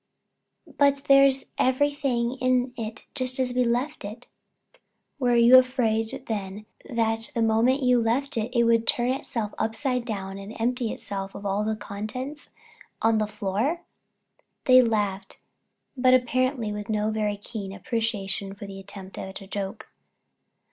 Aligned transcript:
"But 0.79 1.03
there's 1.07 1.51
everything 1.59 2.31
in 2.41 2.73
it 2.75 3.03
just 3.13 3.39
as 3.39 3.53
we 3.53 3.63
left 3.63 4.03
it." 4.03 4.25
"Were 5.19 5.35
you 5.35 5.59
afraid, 5.59 6.23
then, 6.27 6.65
that 6.89 7.29
the 7.35 7.43
moment 7.43 7.83
you 7.83 8.01
left 8.01 8.35
it 8.35 8.49
it 8.51 8.63
would 8.63 8.87
turn 8.87 9.11
itself 9.11 9.53
upside 9.59 10.03
down, 10.05 10.39
and 10.39 10.59
empty 10.59 10.91
itself 10.91 11.35
of 11.35 11.45
all 11.45 11.69
its 11.69 11.79
contents 11.79 12.49
on 13.03 13.19
the 13.19 13.27
floor?" 13.27 13.81
They 14.65 14.81
laughed, 14.81 15.39
but 15.95 16.15
apparently 16.15 16.73
with 16.73 16.89
no 16.89 17.11
very 17.11 17.37
keen 17.37 17.71
appreciation 17.71 18.51
of 18.53 18.57
the 18.57 18.79
attempt 18.79 19.19
at 19.19 19.39
a 19.39 19.45
joke. 19.45 19.87